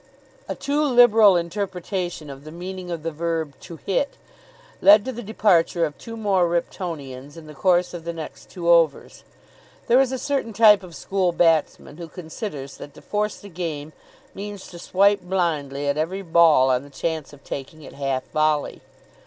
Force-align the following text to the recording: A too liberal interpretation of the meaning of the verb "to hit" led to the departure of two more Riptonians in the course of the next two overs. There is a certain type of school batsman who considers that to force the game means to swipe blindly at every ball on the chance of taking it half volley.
A 0.49 0.55
too 0.55 0.83
liberal 0.83 1.35
interpretation 1.37 2.31
of 2.31 2.43
the 2.43 2.51
meaning 2.51 2.89
of 2.89 3.03
the 3.03 3.11
verb 3.11 3.53
"to 3.59 3.75
hit" 3.75 4.17
led 4.81 5.05
to 5.05 5.11
the 5.11 5.21
departure 5.21 5.85
of 5.85 5.95
two 5.99 6.17
more 6.17 6.47
Riptonians 6.49 7.37
in 7.37 7.45
the 7.45 7.53
course 7.53 7.93
of 7.93 8.03
the 8.03 8.11
next 8.11 8.49
two 8.49 8.67
overs. 8.67 9.23
There 9.85 10.01
is 10.01 10.11
a 10.11 10.17
certain 10.17 10.53
type 10.53 10.81
of 10.81 10.95
school 10.95 11.31
batsman 11.31 11.97
who 11.97 12.07
considers 12.07 12.77
that 12.77 12.95
to 12.95 13.01
force 13.03 13.37
the 13.39 13.47
game 13.49 13.93
means 14.33 14.65
to 14.69 14.79
swipe 14.79 15.21
blindly 15.21 15.87
at 15.87 15.99
every 15.99 16.23
ball 16.23 16.71
on 16.71 16.81
the 16.81 16.89
chance 16.89 17.31
of 17.31 17.43
taking 17.43 17.83
it 17.83 17.93
half 17.93 18.23
volley. 18.31 18.81